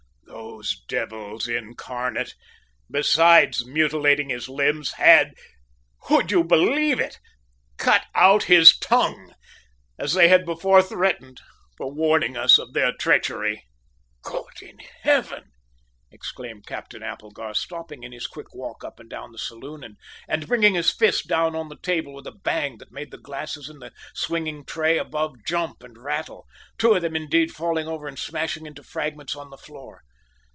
"Those 0.53 0.83
devils 0.87 1.47
incarnate, 1.47 2.35
besides 2.89 3.65
mutilating 3.65 4.29
his 4.29 4.47
limbs, 4.47 4.93
had, 4.93 5.33
would 6.09 6.29
you 6.29 6.43
believe 6.43 6.99
it, 6.99 7.17
cut 7.77 8.05
out 8.13 8.43
his 8.43 8.77
tongue 8.77 9.33
as 9.97 10.13
they 10.13 10.27
had 10.27 10.45
before 10.45 10.83
threatened, 10.83 11.41
for 11.77 11.91
warning 11.91 12.37
us 12.37 12.59
of 12.59 12.73
their 12.73 12.91
treachery!" 12.93 13.65
"God 14.21 14.61
in 14.61 14.77
heaven!" 15.01 15.45
exclaimed 16.11 16.67
Captain 16.67 17.01
Applegarth, 17.01 17.57
stopping 17.57 18.03
in 18.03 18.11
his 18.11 18.27
quick 18.27 18.53
walk 18.53 18.83
up 18.83 18.99
and 18.99 19.09
down 19.09 19.31
the 19.31 19.39
saloon 19.39 19.97
and 20.27 20.47
bringing 20.47 20.75
his 20.75 20.91
fist 20.91 21.27
down 21.27 21.55
on 21.55 21.69
the 21.69 21.79
table 21.81 22.13
with 22.13 22.27
a 22.27 22.31
bang 22.43 22.77
that 22.77 22.91
made 22.91 23.09
the 23.09 23.17
glasses 23.17 23.67
in 23.67 23.79
the 23.79 23.91
swinging 24.13 24.63
tray 24.63 24.99
above 24.99 25.33
jump 25.43 25.81
and 25.81 25.97
rattle, 26.03 26.45
two 26.77 26.93
of 26.93 27.01
them 27.01 27.15
indeed 27.15 27.51
falling 27.51 27.87
over 27.87 28.07
and 28.07 28.19
smashing 28.19 28.67
into 28.67 28.83
fragments 28.83 29.35
on 29.35 29.49
the 29.49 29.57
floor. 29.57 30.03